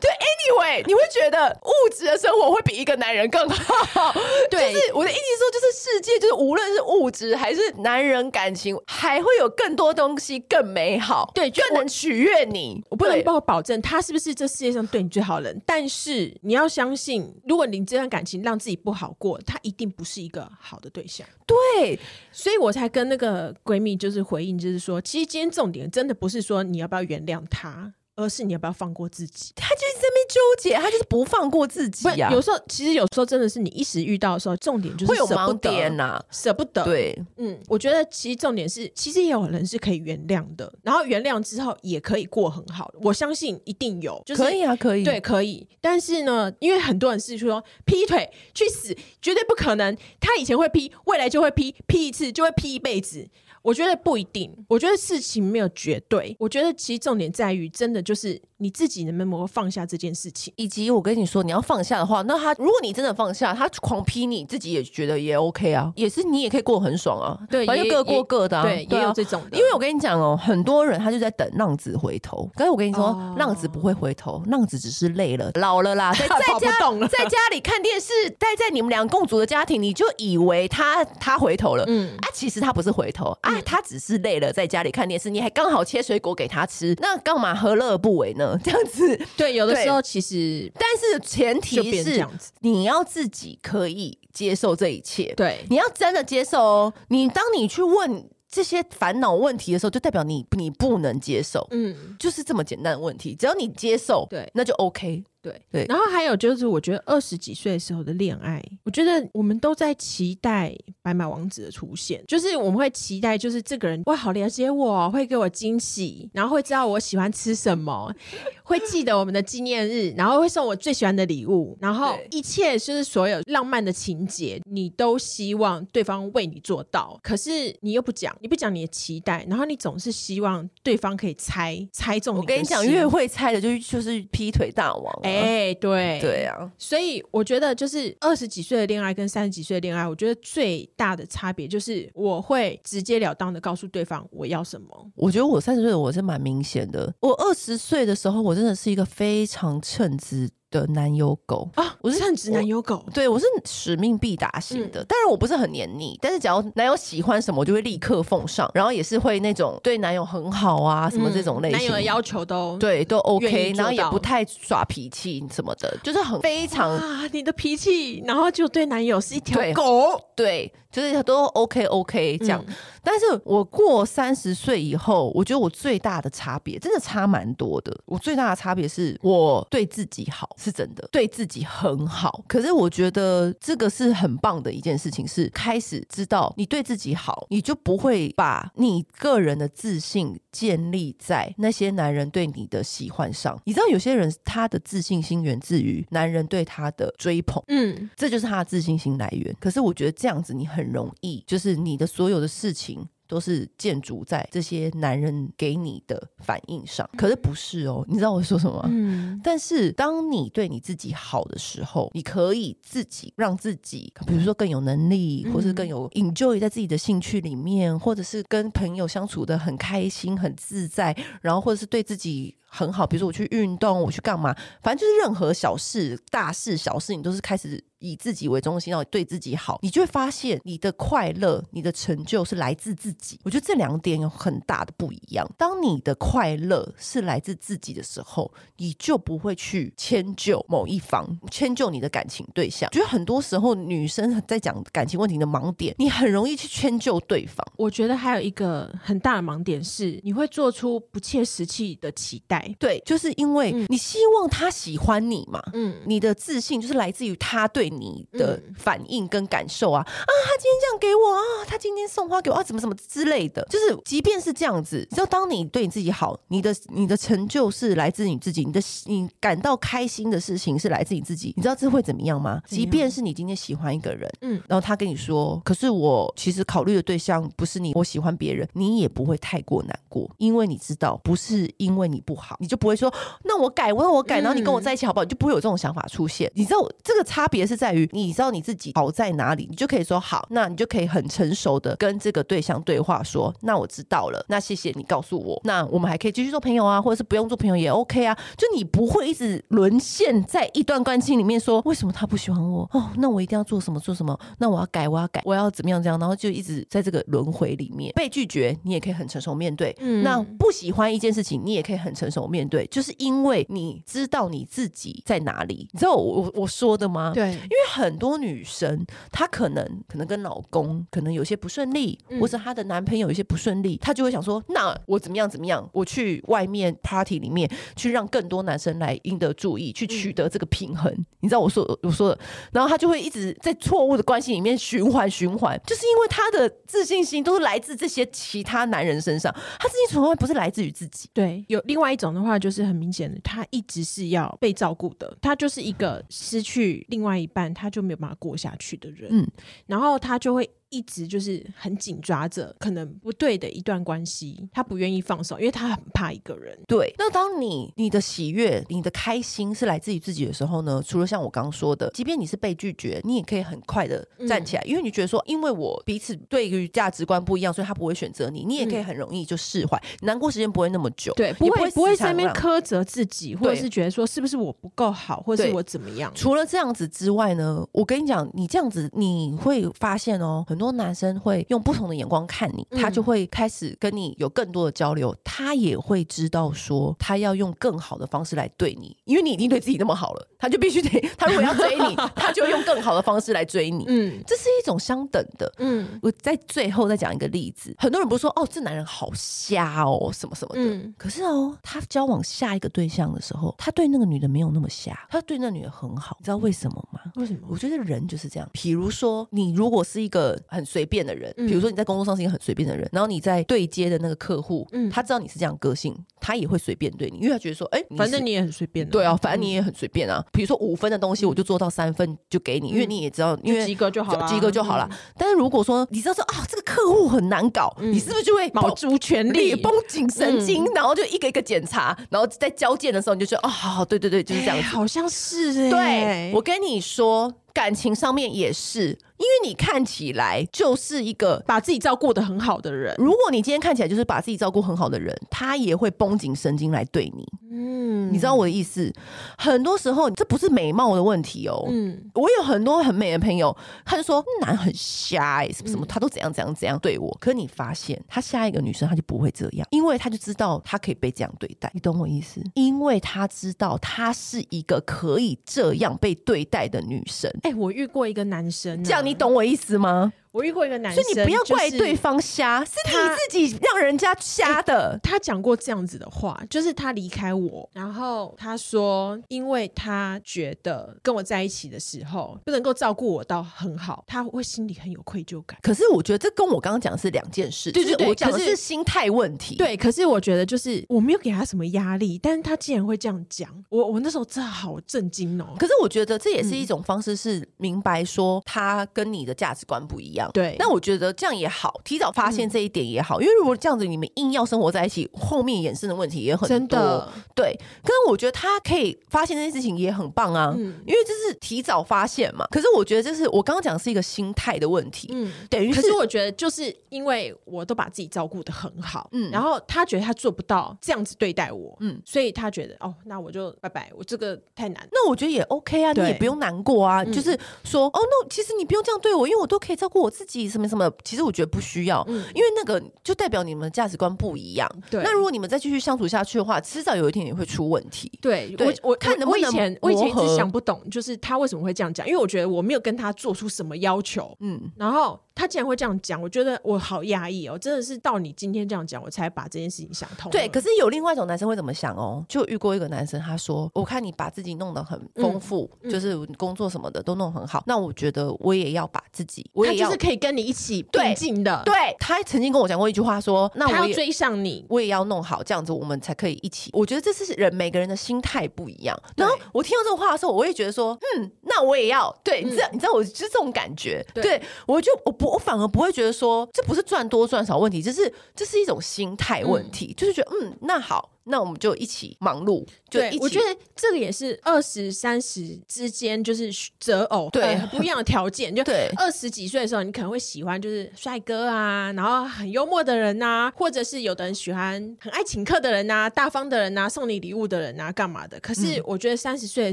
[0.00, 4.14] 对，anyway，你会觉得物质的生活会比一个男人更好。
[4.50, 12.82] 对，就是我的意思说，就是世界就是无论是物质还是男人感情，还会有更多东西更美好，对，更能取悦你。
[12.90, 21.26] 我不能帮我保证他是不是这世界上对你最好的人，但是你要相信，如果你这段感情让自己不好过，他一定不是一个好的对象。
[21.46, 21.98] 对，
[22.32, 27.92] 所以我才跟那个闺蜜就是回应，就是说，其实今天重点真的不是说你要不要原谅他。
[28.16, 29.52] 而是你要不要放过自己？
[29.54, 32.32] 他就是在那边纠结，他就是不放过自己呀、啊。
[32.32, 36.82] 有时候，其实有时候真的是你一时遇到的时候，重点就是会有盲点呐、啊，舍不得。
[36.84, 42.90] 对，嗯，我觉得其实重点是，其实也有人是可以原谅的，然后原谅之后也可以过很好。
[43.02, 45.66] 我相信一定有，就是可以啊，可以，对，可以。
[45.80, 49.94] 但是呢，因为很多人是说劈腿去死，绝对不可能。
[50.18, 53.28] 他以前会劈，未来就会劈，劈一次就会劈一辈子。
[53.66, 56.36] 我觉得不一定，我觉得事情没有绝对。
[56.38, 69.42] 我觉得其实重点在于，真的就是你自己能不能放下这件事情，以及我跟你说，你要放下的话，那他如果你真的放下，他狂批你自己也觉得也 OK 啊，也是你也可以过很爽啊，对，反正各过各的啊，对，也有这种。
[69.52, 76.72] 因为我跟你讲哦，很多人他就在等浪子回头，可是我跟你说，哦、浪子不会回头，浪子只是累了，老了啦，在 在家
[77.08, 82.16] 在家里看电视，待在你们两个共组的家庭，你就以为他他回头了，嗯。
[82.16, 83.60] 啊，其实他不是回头啊。
[83.66, 88.45] 他只是累了，在家里看电视，你还刚好切水果给他吃，那干嘛何乐而不为呢？
[88.62, 92.26] 这样子，对，有的时候其实，但是前提是
[92.60, 96.94] 你要自己可以接受这一切，对，你要真的接受哦。
[97.08, 105.24] 你当你去问这些烦恼问题的时候，就代表你你不能接受，嗯，就是这么简单的问题，只要你接受，对，那就 OK。
[105.46, 118.12] 对对，然后还有就是，我觉得二十几岁的时候的恋爱，我觉得我们都在期待白马王子的出现，就是我们会期待，就是这个人会好了解我，会给我惊喜，然后会知道我喜欢吃什么，
[118.64, 132.40] 会记得我们的纪念日，然后会送我最喜欢的礼物，然后一切就是所有浪漫的情节，你都希望对方为你做到，可是你又不讲，你不讲你的期待，然后你总是希望对方可以猜猜中你。
[132.40, 135.20] 我跟你讲，越会猜的就就是劈腿大王。
[135.22, 145.10] 哎、欸，对对啊，所以我觉得就是二十几岁的恋爱跟三十几岁的恋爱，我觉得最大的差别就是我会直截了当的告诉对方我要什么。
[145.14, 150.48] 我觉得我三十岁的我是蛮明显的，我二十岁的时候，我真的是一个非常称职
[150.80, 151.96] 的男友狗啊！
[152.00, 155.04] 我是很直男友狗，对，我是使命必达型的。
[155.04, 158.70] 当然我不是很黏腻，但是只要男友喜欢什么，我就会立刻奉上。
[158.74, 172.64] 然后也是会那种对男友很好啊，什么这种类型，男友的要求都对都 OK，然后也不太耍脾气什么的，就是很非常啊，你的脾气，然后就对男友是一条狗，对，就是都 OK OK 这样。
[173.02, 177.96] 但是我过三十岁以后，我觉得我最大的差别真的差蛮多的。
[178.04, 182.44] 我最大的差别是我对自己好，是真的对自己很好。
[182.48, 193.56] 可是我觉得这个是很棒的一件事情，是开始知道你对自己好，你就不会把你个人的自信建立在那些男人对你的喜欢上。
[193.64, 199.54] 你知道有些人他的自信心源自于男人对他的追捧，嗯，这就是他的自信心来源。
[199.60, 203.06] 可是我觉得这样子你很容易，就是你的所有的事情。
[203.26, 208.04] 都是建筑在这些男人给你的反应上，可是不是哦？
[208.08, 208.88] 你知道我说什么吗？
[208.92, 209.40] 嗯。
[209.42, 222.56] 但是当你对你自己好的时候，你可以自己让自己，比如说更有能力，或是更有 enjoy 在自己的兴趣里面，或者是跟朋友相处的很开心、很自在，然后或者是对自己。
[222.76, 233.40] 很好，比如说我去运动，我去干嘛，反正就是任何小事、大事、小事，你都是开始以自己为中心，然后对自己好，你就会发现你的快乐、你的成就是来自自己。
[233.44, 235.50] 我觉得这两点有很大的不一样。
[235.56, 242.90] 当你的快乐是来自自己的时候，你就不会去迁就某一方，迁就你的感情对象。
[242.90, 247.66] 觉得很多时候女生在讲感情问题的盲点，你很容易去迁就对方。
[247.76, 252.65] 我觉得还有一个很大的盲点是，你会做出不切实际的期待。
[252.78, 272.60] 对，就是因为你希望他喜欢你嘛，嗯，你的自信就是来自于他对你的反应跟感受啊，啊，他今天这样给我啊，他今天送花给我啊，怎么怎么之类的，就是即便是这样子，只要当你对你自己好，你的你的成就是来自你自己，你的你感到开心的事情是来自你自己，你知道这会怎么样吗？
[272.66, 282.45] 即便是你今天喜欢一个人，嗯，然后他跟你说，可是我其实考虑的对象不是你，我喜欢别人，你也不会太过难过，因为你知道不是因为你不好。
[282.46, 283.12] 好，你就不会说
[283.44, 285.24] 那我改，我那我改，然后你跟我在一起好不好？
[285.24, 286.50] 你就不会有这种想法出现。
[286.54, 298.36] 你知道这个差别是在于，你知道你自己好在哪里，你就可以说好，那你就可以很成熟的跟这个对象对话，说那我知道了，那谢谢你告诉我，那我们还可以继续做朋友啊，或者是不用做朋友也 OK 啊。
[298.56, 302.88] 就你不会一直沦陷在一段关系里面，说为什么他不喜欢我？
[302.92, 304.38] 哦，那我一定要做什么做什么？
[304.58, 306.18] 那我要改，我要改，我要怎么样怎样？
[306.18, 309.94] 然后就一直在这个轮回里面被拒绝，你也可以很成熟面对。
[310.00, 315.88] 嗯，那不喜欢一件事情，你也可以很成熟面对，就是因为你知道你自己在哪里。
[315.92, 317.30] 你知道我我我说的吗？
[317.32, 325.88] 对，因为很多女生她可能可能跟老公可能有些不顺利，嗯、或者她的男朋友有些不顺利，她就会想说，那我怎么样怎么样？
[325.92, 331.12] 我去外面 party 里面去让更多男生来赢得注意，去取得这个平衡。
[331.12, 332.38] 嗯、你知道我说我说的，
[332.72, 341.28] 然后她就会一直在错误的关系里面循环循环，就是因为她的自信心都是来自这些其他男人身上，她自信从来不是来自于自己。
[341.32, 349.28] 对，有另外一种的话，就是很明显的，他一直是要被照顾的，他就是一个失去另外一半，他就没有办法过下去的人。
[349.32, 349.46] 嗯，
[349.86, 350.68] 然后他就会。
[350.90, 356.78] 一直就是很紧抓着可能不对的一段关系，他不愿意放手，因为他很怕一个人。
[356.86, 361.02] 对，那当你你的喜悦、你的开心是来自于自己的时候呢？
[361.06, 371.32] 除了像我刚刚说的，即便你是被拒绝，你也可以很快的站起来，嗯、因为你觉得说，因为我彼此对于价值观不一样，所以他不会选择你，你也可以很容易就释怀，嗯、难过时间不会那么久。
[371.34, 376.32] 对，不会不会在那边苛责自己，或者是觉得说是不是我不够好，或者是我怎么样？
[376.34, 381.64] 除了这样子之外呢，我跟你讲，你这样子你会发现哦，很多男生会。
[381.68, 385.34] 用不同的眼光看你，他就会开始跟你有更多的交流。
[385.42, 394.04] 他也会知道说，他要用更好的方式来对你，因为你已经对自己那么好了，他就必须得，他如果要追你，他就用更好的方式来追你。
[394.06, 395.72] 嗯，这是一种相等的。
[395.78, 397.94] 嗯，我在最后再讲一个例子。
[397.98, 400.80] 很多人不是说哦，这男人好瞎哦，什么什么的。
[400.80, 406.36] 嗯，可是哦，他交往下一个对象的时候，他对那个女的没有那么瞎，他对那女的很好。
[406.38, 407.20] 你知道为什么吗？
[407.34, 407.60] 为什么？
[407.68, 408.68] 我觉得人就是这样。
[408.72, 411.52] 比如说，你如果是一个很随便的人。
[411.56, 420.44] 比如说你在工作上是一个很随便的人，然后你在对接的那个客户，嗯，他知道你是这样个性，他也会随便对你，因为他觉得说，哎，反正你也很随便，对啊，反正你也很随便啊。
[420.52, 425.08] 比如说五分的东西，我就做到三分就给你，因为你也知道，因为及格就好了，及格就好了。
[425.36, 437.52] 但是如果说你知道说啊，这个客户很难搞，你是不是就会卯足全力，绷紧神经，然后就一个一个检查，然后在交件的时候你就说，哦，好好，对对对，就是这样，好像是哎，对，我跟你说。
[437.76, 443.14] 感情上面也是，因为你看起来就是一个把自己照顾的很好的人。
[443.18, 447.46] 如果你今天看起来就是把自己照顾很好的人，他也会绷紧神经来对你。
[447.70, 449.12] 嗯，你知道我的意思？
[449.58, 451.84] 很多时候这不是美貌的问题哦。
[451.90, 457.36] 嗯，我有很多很美的朋友，他就说男很瞎哎、欸，什么什么，他都怎样怎样怎样对我。
[457.38, 461.90] 可你发现他下一个女生他就不会这样，因为他就知道他可以被这样对待。
[461.92, 462.62] 你懂我意思？
[462.72, 467.52] 因为他知道他是一个可以这样被对待的女生。
[467.66, 470.32] 哎、我遇过一个男生，这样你懂我意思吗？
[470.56, 475.10] 我遇过一个男生，所以你不要怪对方瞎，是你自己让人家瞎的。
[475.10, 485.78] 欸、他讲过这样子的话，就是他离开我，然后他说，因为他觉得跟我在一起的时候不能够照顾我到很好，他会心里很有愧疚感。
[485.82, 489.76] 可是我觉得这跟我刚刚讲的是两件事，对对对，我讲的是心态问题。
[489.76, 495.76] 对，可是我觉得就是我没有给他什么压力，但是他竟然会这样讲，我我那时候真的好震惊哦。
[495.78, 500.45] 可是我觉得这也是一种方式，是明白说他跟你的价值观不一样。
[500.52, 506.68] 对，那我觉得这样也好，提早发现这一点也好，嗯、因为如果这样子你们硬要生活在一起，后面衍生的问题也很多。
[506.68, 507.78] 真的，对。
[508.02, 512.66] 可是我觉得他可以发现这件事情也很棒啊，嗯、因为这是提早发现嘛。
[512.70, 516.00] 可是我觉得这是我刚刚讲是一个心态的问题，嗯，等于是。
[516.00, 525.08] 可是我觉得就是因为我都把自己照顾的很好，嗯，然后他觉得他做不到这样子对待我，嗯，所以他觉得哦，那我就拜拜，我这个太难。
[525.12, 530.68] 那我觉得也 OK 啊，你也不用难过啊，嗯、就是说哦，那其实你不用这样对我，因为我都可以照顾我自己。
[530.68, 531.10] 什么什么？
[531.24, 534.86] 其实我觉得不需要，嗯、因为那个就代表你们价值观不一样。
[535.10, 538.30] 对，那如果你们再继续相处下去的话，迟早有一天也会出问题。
[538.42, 542.26] 对，对我我看能不能我以前我以前一直想不懂，就是他为什么会这样讲？
[542.26, 544.54] 因为我觉得我没有跟他做出什么要求。
[544.60, 545.40] 嗯，然后。
[545.56, 550.52] 他竟然会这样讲，我觉得我好压抑哦，真的是到你今天这样讲，我才把这件事情想通。
[550.52, 552.44] 对，可是有另外一种男生会怎么想哦？
[552.46, 561.82] 就遇过一个男生，他说：“我看你把自己弄得很丰富，嗯、就是工作什么的都弄很好，嗯、那我觉得我也要把自己，我也要就是可以跟你一起 并进的。
[561.86, 569.18] 对”对，他曾经跟我讲过一句话说：“那我要追上你，我也要弄好，这样子我们才可以一起。”我觉得这是人每个人的心态不一样。
[569.36, 574.24] 然后我听到这个话的时候，我也觉得说：“嗯，那我也要。”对，你知道，你知道，我就是这种感觉。
[574.34, 576.36] 对，对我就我不我反而不会觉得。
[576.36, 581.30] 说这不是赚多赚少问题，这是这是一种心态问题，嗯、就是觉得嗯，那好。
[581.46, 582.86] 那我们就一起忙碌。
[583.08, 588.74] 就一起，我觉得这个也是二十三十之间就是择偶对、呃、不一样的条件。
[588.74, 598.58] 就对二十几岁的时候，你可能会喜欢就是帅哥啊，然后很幽默的人呐、啊，或者是有的人喜欢很爱请客的人呐、啊，大方的人呐、啊，送你礼物的人呐、啊，干嘛的？
[598.60, 599.92] 可是我觉得三十岁的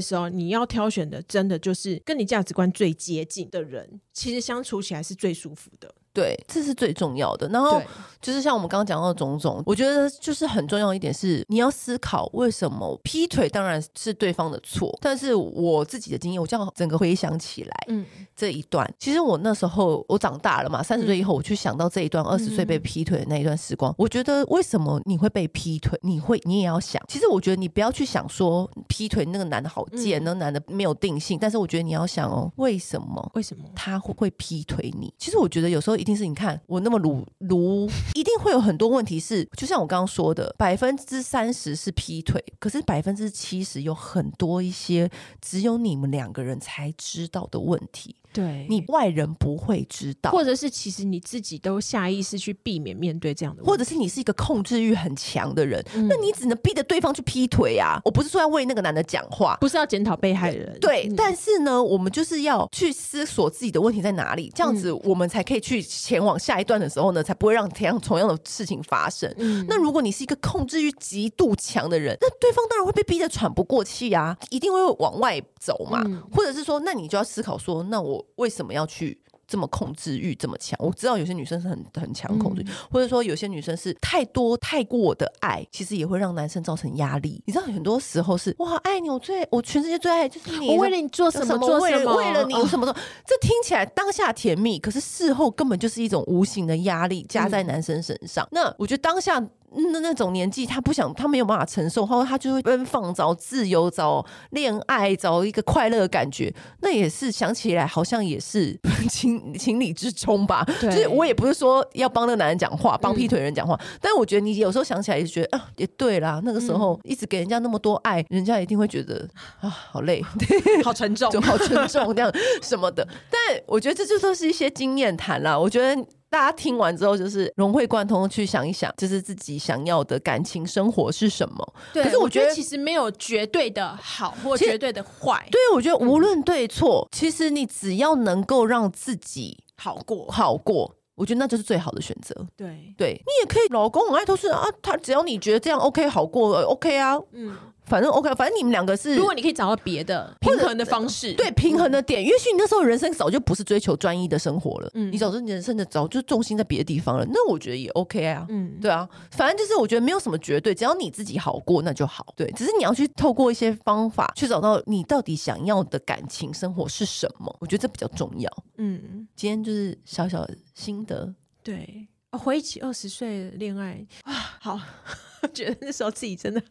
[0.00, 5.94] 时候，你要挑选的真的就是跟你价值观最接近的人，其实相处起来是最舒服的。
[6.14, 7.48] 对，这是最重要的。
[7.48, 7.82] 然后
[8.22, 14.96] 就是像我们刚刚讲到的种种，我觉得就是很重要一点是，你要思考为什么劈腿当然是对方的错。
[15.02, 18.06] 但是我自己的经验，我这样整个回想起来，嗯，
[18.36, 25.98] 这一段其实我那时候我长大了嘛，三十岁以后我去想到这一段二十岁被劈腿的那一段时光，我觉得为什么你会被劈腿？
[26.02, 31.38] 你会你也要想，其实我觉得你不要去想说劈腿那个男的好贱，那个男的没有定性。
[31.40, 33.32] 但是我觉得你要想哦，为什么？
[33.34, 35.12] 为什么他会会劈腿你？
[35.18, 35.96] 其实我觉得有时候。
[36.04, 48.16] 一定是你看我那么鲁鲁，一定会有很多问题是，就像我刚刚说的，百分之三十是劈腿，可是百分之七十有很多一些只有你们两个人才知道的问题。
[48.34, 58.00] 对，你外人不会知道，或者是其实你自己都下意识去避免面对这样的问题，或者是你是一个控制欲很强的人，嗯、那你只能逼着对方去劈腿啊！
[58.04, 69.32] 我不是说要为那个男的讲话，不是要检讨被害人，对，嗯、但是呢，我们就是要去思索自己的问题在哪里，这样子我们才可以去前往下一段的时候呢，才不会让同样同样的事情发生。
[69.38, 78.24] 嗯、那如果你是一个控制欲极度强的人，那对方当然会被逼得喘不过气啊，一定会往外走嘛，嗯、或者是说，那你就要思考说，那我。
[78.36, 80.78] 为什么要去这么控制欲这么强？
[80.80, 87.42] 我知道有些女生是很很强控制欲，嗯、或者说有些女生是太多太过的爱，其实也会让男生造成压力。
[87.46, 98.44] 你知道很多时候是哇，爱你，我最我全世界最爱就是你，我为了你做什么，什么做什么，为了你什么做，哦、这听起来当下甜蜜，可是事后根本就是一种无形的压力加在男生身上。
[98.46, 99.44] 嗯、那我觉得当下。
[99.92, 106.52] 那那种年纪，他不想，他没有办法承受，后他就会奔放，找自由，找恋爱，找一个快乐的感觉。
[106.80, 108.78] 那也是想起来，好像也是
[109.10, 110.64] 情情理之中吧。
[110.80, 116.40] 对就是我也不是说要帮那个男人讲话，帮劈腿人讲话，嗯、但是我觉得你有时候想起来，也觉得啊，也对啦。
[116.44, 119.28] 那个时候一直给人家那么多爱，嗯、人家一定会觉得
[119.60, 120.22] 啊，好累，
[120.84, 123.06] 好沉重， 就好沉重这样什么的。
[123.30, 125.58] 但我觉得这就都是一些经验谈啦。
[125.58, 126.04] 我觉得。
[126.34, 131.74] 大家听完之后，就是融会贯通去想一想，就是自己想要的感情生活是什么。
[131.92, 135.46] 对，可是我觉得其实没有绝对的好或绝对的坏。
[135.52, 142.34] 对，我觉得无论对错，嗯、其实你只要能够让自己好过，好过，我觉得那就是最好的选择。
[142.56, 147.56] 对，对你也可以，老公很爱偷吃啊，他只要你觉得这样 OK 好过，OK 啊，嗯。
[147.86, 174.80] 反正 OK，反正你们两个是，如果你可以找到别的平衡的方式，对平衡的点，也许你那时候人生早就不是追求专一的生活了，嗯，你早就人生的早就重心在别的地方了，那我觉得也 OK 啊，嗯，对啊，反正就是我觉得没有什么绝对，只要你自己好过那就好，对，只是你要去透过一些方法去找到你到底想要的感情生活是什么，我觉得这比较重要，嗯，今天就是小小的心得，对，回忆起二十岁恋爱啊，好，
[175.52, 176.62] 觉得那时候自己真的。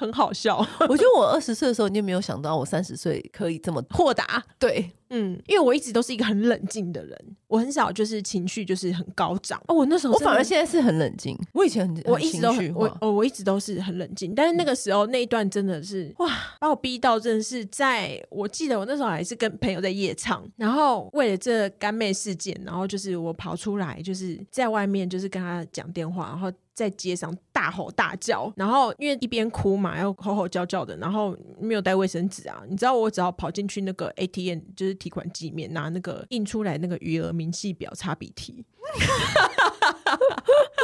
[0.00, 0.56] 很好笑，
[0.88, 4.42] 我觉得我二十岁的时候，你就没有想到我三十岁可以这么豁达。
[4.58, 9.60] 对，嗯，因为我一直都是一个很冷静的人，我很少就是情绪就是很高涨。
[9.68, 26.50] 哦，我那时候我反而现在是很冷静，我以前很我一直都很我我我一直都是很冷静，但是那个时候那一段真的是哇，把我逼到真的是在，我记得我那时候还是跟朋友在夜唱，然后为了这干妹事件，然后就是我跑出来，就是在外面就是跟他讲电话，然后。
[26.80, 38.64] 在街上大吼大叫，然后因为一边哭嘛，然后吼吼叫叫的，然后没有带卫生纸啊，你知道我只好跑进去那个 ATM，就是提款机面拿那个印出来那个余额明细表擦鼻涕。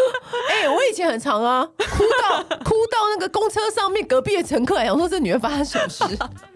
[0.51, 6.05] 哎、欸，我以前很长啊，哭到 哭到那个公车上面，隔壁的乘客还想说这女人发生什么事，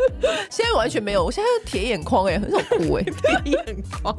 [0.50, 4.14] 现在完全没有，我现在铁眼眶哎、欸，很少哭哎、欸，铁眼眶。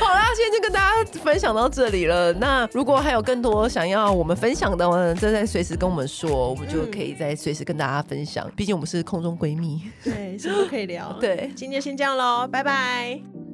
[0.00, 2.32] 好啦，今天就跟大家分享到这里了。
[2.34, 8.50] 那如果还有更多想要我们分享的话，再再随时跟我们说，我们就可以再随时跟大家分享。
[8.56, 11.16] 毕竟我们是空中闺蜜，对，什么都可以聊。
[11.20, 13.53] 对，今天先这样喽，拜拜。